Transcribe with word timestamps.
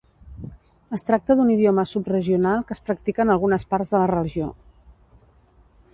Es 0.97 1.05
tracta 1.09 1.35
d'un 1.41 1.51
idioma 1.57 1.85
subregional 1.91 2.65
que 2.69 2.77
es 2.77 2.83
practica 2.89 3.25
en 3.27 3.35
algunes 3.35 3.69
parts 3.75 3.93
de 3.95 4.01
la 4.05 4.11
regió. 4.17 4.53